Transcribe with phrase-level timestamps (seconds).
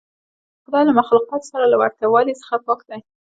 [0.63, 2.99] خدای له مخلوقاتو سره له ورته والي څخه پاک دی.